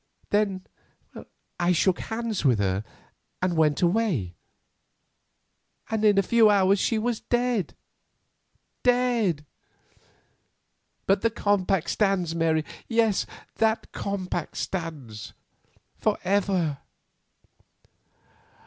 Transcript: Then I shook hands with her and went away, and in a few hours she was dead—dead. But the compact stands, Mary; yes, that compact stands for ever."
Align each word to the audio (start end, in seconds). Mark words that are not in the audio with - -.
Then 0.31 0.65
I 1.59 1.73
shook 1.73 1.99
hands 1.99 2.43
with 2.43 2.57
her 2.57 2.83
and 3.39 3.55
went 3.55 3.83
away, 3.83 4.33
and 5.91 6.03
in 6.03 6.17
a 6.17 6.23
few 6.23 6.49
hours 6.49 6.79
she 6.79 6.97
was 6.97 7.19
dead—dead. 7.19 9.45
But 11.05 11.21
the 11.21 11.29
compact 11.29 11.87
stands, 11.91 12.33
Mary; 12.33 12.65
yes, 12.87 13.27
that 13.57 13.91
compact 13.91 14.57
stands 14.57 15.33
for 15.99 16.17
ever." 16.23 16.79